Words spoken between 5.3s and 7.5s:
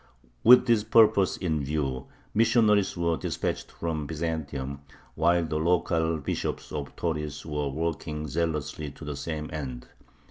the local bishops of Tauris